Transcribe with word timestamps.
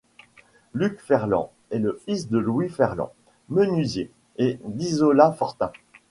Luc 0.73 0.97
Ferland 0.99 1.51
est 1.69 1.77
le 1.77 1.99
fils 2.07 2.27
de 2.27 2.39
Louis 2.39 2.69
Ferland, 2.69 3.11
menuisier, 3.49 4.09
et 4.37 4.57
d'Isola 4.65 5.31
Fortin. 5.31 5.71